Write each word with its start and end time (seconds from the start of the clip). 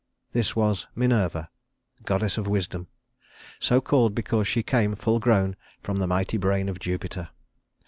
This 0.31 0.55
was 0.55 0.87
Minerva, 0.95 1.51
goddess 2.05 2.35
of 2.39 2.47
wisdom, 2.47 2.87
so 3.59 3.79
called 3.81 4.15
because 4.15 4.47
she 4.47 4.63
came 4.63 4.95
full 4.95 5.19
grown 5.19 5.55
from 5.83 5.97
the 5.99 6.07
mighty 6.07 6.37
brain 6.37 6.69
of 6.69 6.79
Jupiter. 6.79 7.29